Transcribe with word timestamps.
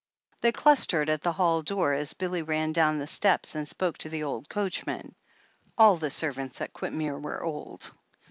^ 0.37 0.41
They 0.41 0.51
clustered 0.51 1.11
at 1.11 1.21
the 1.21 1.33
hall 1.33 1.61
door 1.61 1.93
as 1.93 2.15
Billy 2.15 2.41
ran 2.41 2.73
down 2.73 2.97
the 2.97 3.05
steps 3.05 3.53
and 3.53 3.67
spoke 3.67 3.99
to 3.99 4.09
the 4.09 4.23
old 4.23 4.49
coachman. 4.49 5.13
All 5.77 5.95
the 5.95 6.09
servants 6.09 6.59
at 6.59 6.73
Quintmere 6.73 7.19
were 7.21 7.43
old. 7.43 7.91